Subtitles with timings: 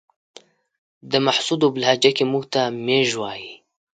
[1.11, 3.53] د محسودو په لهجه کې موږ ته ميژ وايې.